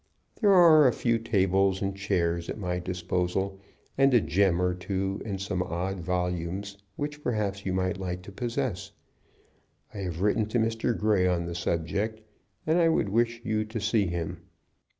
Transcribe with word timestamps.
There 0.41 0.51
are 0.51 0.87
a 0.87 0.91
few 0.93 1.19
tables 1.19 1.79
and 1.79 1.95
chairs 1.95 2.49
at 2.49 2.57
my 2.57 2.79
disposal, 2.79 3.59
and 3.99 4.15
a 4.15 4.19
gem 4.19 4.59
or 4.59 4.73
two, 4.73 5.21
and 5.23 5.39
some 5.39 5.61
odd 5.61 5.99
volumes 5.99 6.75
which 6.95 7.21
perhaps 7.23 7.67
you 7.67 7.71
might 7.73 7.99
like 7.99 8.23
to 8.23 8.31
possess. 8.31 8.91
I 9.93 9.99
have 9.99 10.21
written 10.23 10.47
to 10.47 10.57
Mr. 10.57 10.97
Grey 10.97 11.27
on 11.27 11.45
the 11.45 11.53
subject, 11.53 12.19
and 12.65 12.79
I 12.79 12.89
would 12.89 13.09
wish 13.09 13.41
you 13.43 13.63
to 13.65 13.79
see 13.79 14.07
him. 14.07 14.39